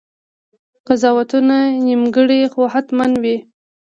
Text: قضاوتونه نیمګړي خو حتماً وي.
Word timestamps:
قضاوتونه 0.87 1.57
نیمګړي 1.85 2.39
خو 2.53 2.61
حتماً 2.73 3.07
وي. 3.23 3.37